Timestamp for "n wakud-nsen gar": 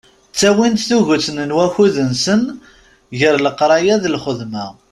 1.31-3.35